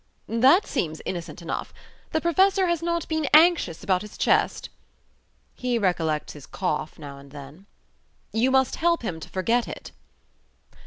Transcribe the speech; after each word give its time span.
"That 0.27 0.65
seems 0.65 0.99
innocent 1.05 1.43
enough. 1.43 1.71
The 2.09 2.21
Professor 2.21 2.65
has 2.65 2.81
not 2.81 3.07
been 3.07 3.27
anxious 3.35 3.83
about 3.83 4.01
his 4.01 4.17
chest?" 4.17 4.69
"He 5.53 5.77
recollects 5.77 6.33
his 6.33 6.47
cough 6.47 6.97
now 6.97 7.19
and 7.19 7.29
then." 7.29 7.67
"You 8.33 8.49
must 8.49 8.77
help 8.77 9.03
him 9.03 9.19
to 9.19 9.29
forget 9.29 9.67
it." 9.67 9.91